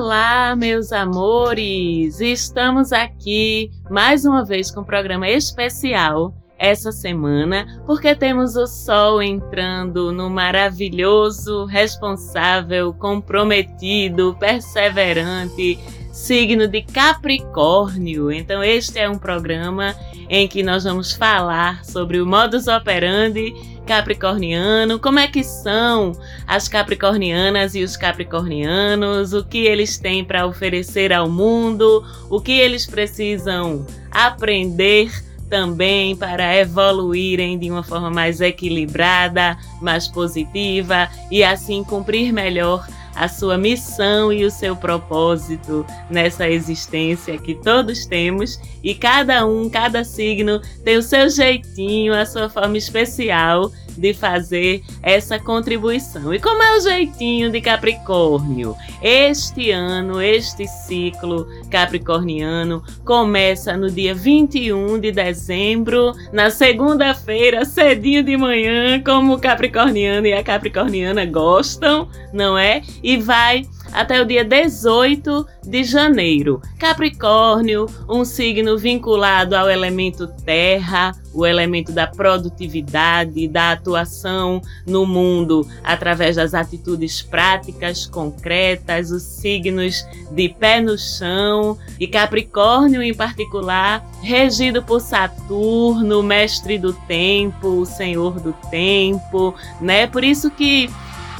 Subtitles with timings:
[0.00, 2.20] Olá, meus amores!
[2.20, 9.20] Estamos aqui mais uma vez com um programa especial essa semana, porque temos o Sol
[9.20, 15.80] entrando no maravilhoso, responsável, comprometido, perseverante
[16.18, 18.30] signo de Capricórnio.
[18.32, 19.94] Então, este é um programa
[20.28, 23.54] em que nós vamos falar sobre o modus operandi
[23.86, 26.12] capricorniano, como é que são
[26.46, 32.52] as capricornianas e os capricornianos, o que eles têm para oferecer ao mundo, o que
[32.52, 35.10] eles precisam aprender
[35.48, 42.86] também para evoluírem de uma forma mais equilibrada, mais positiva e assim cumprir melhor
[43.18, 49.68] a sua missão e o seu propósito nessa existência que todos temos e cada um,
[49.68, 56.32] cada signo tem o seu jeitinho, a sua forma especial de fazer essa contribuição.
[56.32, 58.76] E como é o jeitinho de Capricórnio?
[59.02, 68.36] Este ano, este ciclo capricorniano começa no dia 21 de dezembro, na segunda-feira, cedinho de
[68.36, 72.82] manhã, como o capricorniano e a capricorniana gostam, não é?
[73.16, 76.60] Vai até o dia 18 de janeiro.
[76.78, 85.66] Capricórnio, um signo vinculado ao elemento terra, o elemento da produtividade, da atuação no mundo
[85.84, 94.04] através das atitudes práticas, concretas, os signos de pé no chão e Capricórnio em particular,
[94.22, 100.06] regido por Saturno, mestre do tempo, o senhor do tempo, né?
[100.06, 100.90] Por isso que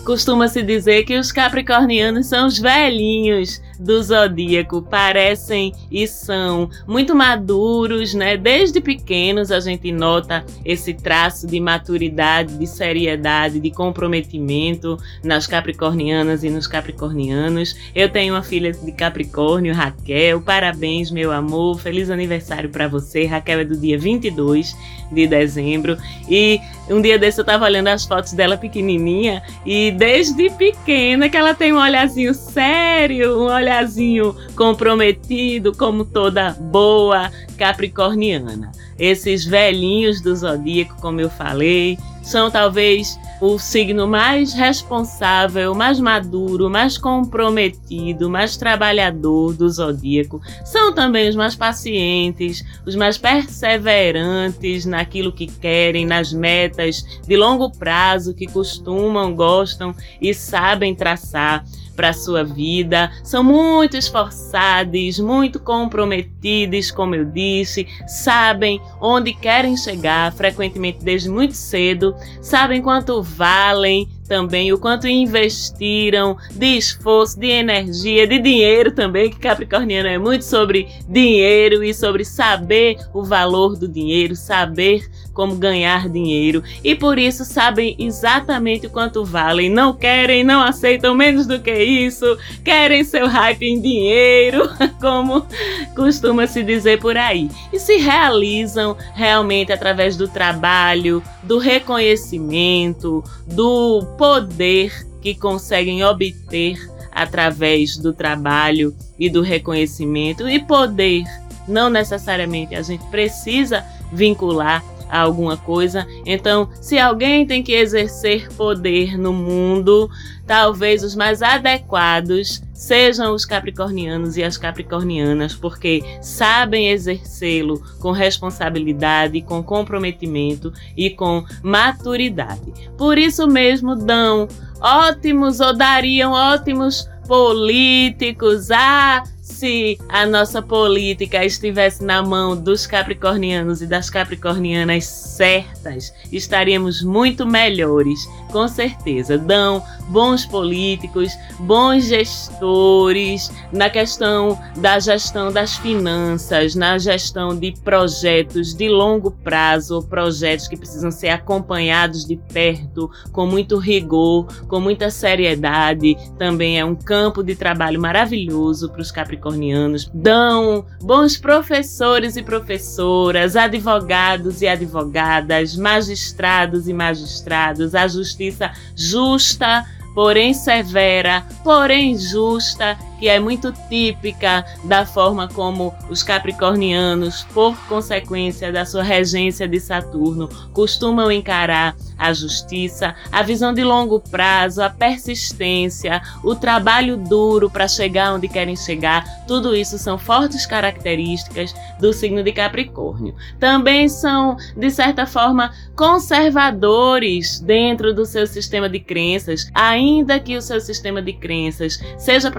[0.05, 8.15] Costuma-se dizer que os capricornianos são os velhinhos do zodíaco, parecem e são muito maduros,
[8.15, 8.37] né?
[8.37, 16.43] Desde pequenos a gente nota esse traço de maturidade, de seriedade, de comprometimento nas capricornianas
[16.43, 17.77] e nos capricornianos.
[17.95, 20.41] Eu tenho uma filha de Capricórnio, Raquel.
[20.41, 21.81] Parabéns, meu amor.
[21.81, 23.27] Feliz aniversário para você.
[23.27, 24.77] Raquel é do dia 22
[25.11, 25.97] de dezembro.
[26.29, 31.37] E um dia desse eu tava olhando as fotos dela pequenininha e desde pequena que
[31.37, 38.73] ela tem um olhazinho sério, um olhazinho comprometido, como toda boa capricorniana.
[38.99, 46.69] Esses velhinhos do zodíaco, como eu falei, são talvez o signo mais responsável, mais maduro,
[46.69, 50.41] mais comprometido, mais trabalhador do zodíaco.
[50.65, 57.71] São também os mais pacientes, os mais perseverantes naquilo que querem, nas metas de longo
[57.71, 61.65] prazo que costumam, gostam e sabem traçar
[61.99, 70.33] para sua vida, são muito esforçados, muito comprometidos, como eu disse, sabem onde querem chegar,
[70.33, 78.27] frequentemente desde muito cedo, sabem quanto valem também o quanto investiram de esforço, de energia,
[78.27, 83.89] de dinheiro também, que Capricorniano é muito sobre dinheiro e sobre saber o valor do
[83.89, 89.71] dinheiro, saber como ganhar dinheiro e por isso sabem exatamente o quanto valem.
[89.71, 94.69] Não querem, não aceitam menos do que isso, querem seu hype em dinheiro,
[95.01, 95.47] como
[95.95, 97.49] costuma se dizer por aí.
[97.73, 106.77] E se realizam realmente através do trabalho, do reconhecimento, do poder que conseguem obter
[107.11, 110.49] através do trabalho e do reconhecimento.
[110.49, 111.25] E poder
[111.67, 116.07] não necessariamente a gente precisa vincular a alguma coisa.
[116.25, 120.11] Então, se alguém tem que exercer poder no mundo,
[120.47, 129.43] talvez os mais adequados sejam os capricornianos e as capricornianas, porque sabem exercê-lo com responsabilidade,
[129.43, 132.73] com comprometimento e com maturidade.
[132.97, 134.47] Por isso mesmo dão
[134.81, 138.71] ótimos ou dariam ótimos políticos.
[138.71, 147.03] Ah, se a nossa política estivesse na mão dos capricornianos e das capricornianas certas, estaríamos
[147.03, 148.21] muito melhores,
[148.53, 149.37] com certeza.
[149.37, 158.75] Dão bons políticos, bons gestores na questão da gestão das finanças, na gestão de projetos
[158.75, 165.11] de longo prazo, projetos que precisam ser acompanhados de perto, com muito rigor, com muita
[165.11, 166.17] seriedade.
[166.39, 173.57] Também é um campo de trabalho maravilhoso para os capricornianos dão bons professores e professoras,
[173.57, 179.85] advogados e advogadas, magistrados e magistrados, a justiça justa
[180.19, 188.73] porém severa, porém justa que é muito típica da forma como os capricornianos, por consequência
[188.73, 194.91] da sua regência de Saturno, costumam encarar a justiça, a visão de longo prazo, a
[194.91, 202.13] persistência, o trabalho duro para chegar onde querem chegar, tudo isso são fortes características do
[202.13, 203.35] signo de Capricórnio.
[203.59, 210.63] Também são, de certa forma, conservadores dentro do seu sistema de crenças, ainda que o
[210.63, 212.51] seu sistema de crenças seja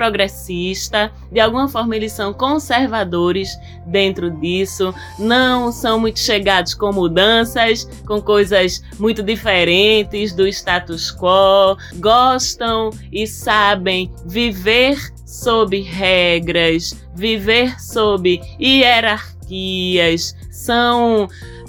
[0.49, 3.49] progressista, de alguma forma eles são conservadores
[3.85, 11.11] dentro disso, não são muito chegados com mudanças, com coisas muito diferentes diferentes do status
[11.11, 21.27] quo, gostam e sabem viver sob regras, viver sob hierarquias, são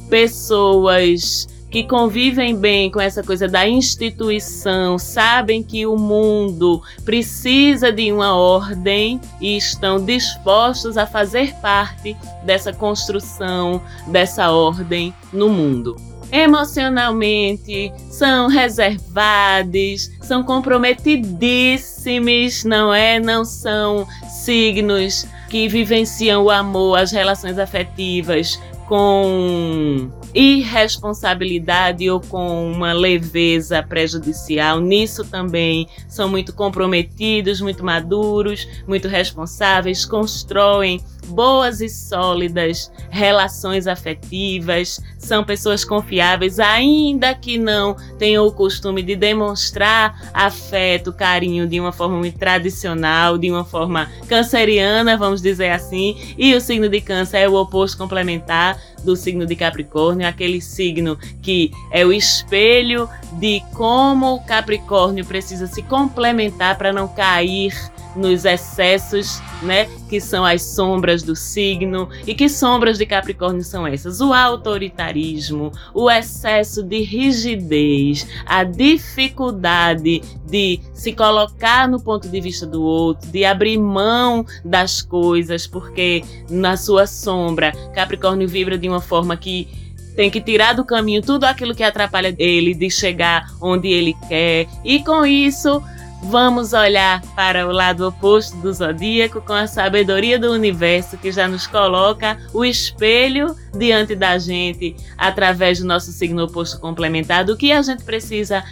[0.08, 8.10] pessoas que convivem bem com essa coisa da instituição, sabem que o mundo precisa de
[8.12, 15.94] uma ordem e estão dispostos a fazer parte dessa construção, dessa ordem no mundo
[16.32, 23.18] emocionalmente, são reservados, são comprometidíssimos, não é?
[23.18, 32.92] Não são signos que vivenciam o amor, as relações afetivas com irresponsabilidade ou com uma
[32.92, 34.80] leveza prejudicial.
[34.80, 41.00] Nisso também são muito comprometidos, muito maduros, muito responsáveis, constroem
[41.30, 49.16] boas e sólidas relações afetivas, são pessoas confiáveis, ainda que não tenham o costume de
[49.16, 56.34] demonstrar afeto, carinho de uma forma muito tradicional, de uma forma canceriana, vamos dizer assim.
[56.36, 61.18] E o signo de Câncer é o oposto complementar do signo de Capricórnio, aquele signo
[61.40, 67.72] que é o espelho de como o Capricórnio precisa se complementar para não cair
[68.16, 72.08] nos excessos, né, que são as sombras do signo.
[72.26, 74.20] E que sombras de Capricórnio são essas?
[74.20, 82.66] O autoritarismo, o excesso de rigidez, a dificuldade de se colocar no ponto de vista
[82.66, 89.00] do outro, de abrir mão das coisas, porque na sua sombra Capricórnio vibra de uma
[89.00, 89.68] forma que
[90.16, 94.66] tem que tirar do caminho tudo aquilo que atrapalha ele de chegar onde ele quer.
[94.84, 95.82] E com isso,
[96.22, 101.48] Vamos olhar para o lado oposto do zodíaco com a sabedoria do universo que já
[101.48, 107.72] nos coloca o espelho diante da gente através do nosso signo oposto complementar, do que
[107.72, 108.62] a gente precisa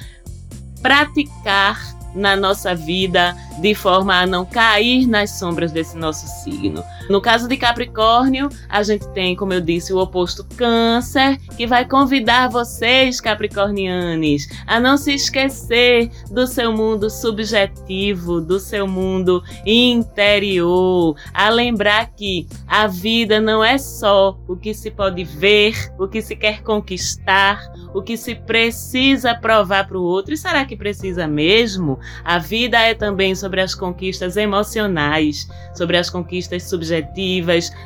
[0.82, 6.84] praticar na nossa vida de forma a não cair nas sombras desse nosso signo.
[7.08, 11.86] No caso de Capricórnio, a gente tem, como eu disse, o oposto Câncer, que vai
[11.86, 21.16] convidar vocês, capricornianos, a não se esquecer do seu mundo subjetivo, do seu mundo interior,
[21.32, 26.20] a lembrar que a vida não é só o que se pode ver, o que
[26.20, 30.34] se quer conquistar, o que se precisa provar para o outro.
[30.34, 31.98] E será que precisa mesmo?
[32.22, 36.97] A vida é também sobre as conquistas emocionais, sobre as conquistas subjetivas,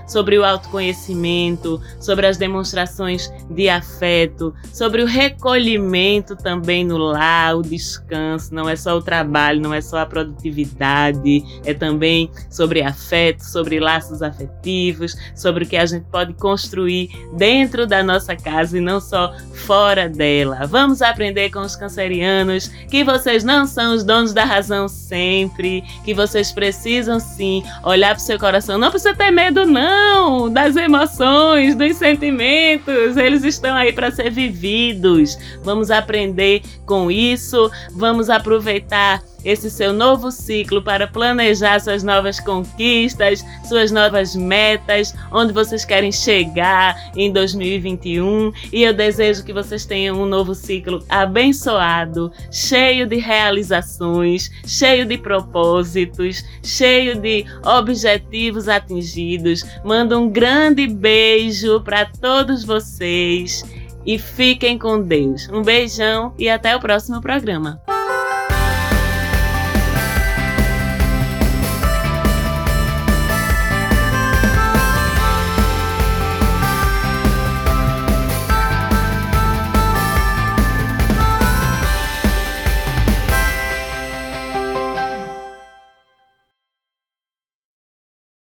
[0.07, 7.63] sobre o autoconhecimento, sobre as demonstrações de afeto, sobre o recolhimento também no lar, o
[7.63, 8.55] descanso.
[8.55, 13.81] Não é só o trabalho, não é só a produtividade, é também sobre afeto, sobre
[13.81, 19.01] laços afetivos, sobre o que a gente pode construir dentro da nossa casa e não
[19.01, 19.35] só
[19.67, 20.67] fora dela.
[20.67, 26.15] Vamos aprender com os cancerianos que vocês não são os donos da razão sempre, que
[26.15, 28.79] vocês precisam sim olhar para o seu coração.
[28.79, 33.17] Não precisa ter medo, não, das emoções, dos sentimentos.
[33.17, 35.37] Eles estão aí para ser vividos.
[35.65, 43.45] Vamos aprender com isso, vamos aproveitar esse seu novo ciclo para planejar suas novas conquistas,
[43.69, 48.53] suas novas metas, onde vocês querem chegar em 2021.
[48.73, 55.19] E eu desejo que vocês tenham um novo ciclo abençoado, cheio de realizações, cheio de
[55.19, 59.65] propósitos, cheio de objetivos atingidos.
[59.85, 63.65] Mando um grande beijo para todos vocês
[64.05, 65.49] e fiquem com Deus.
[65.49, 67.81] Um beijão e até o próximo programa.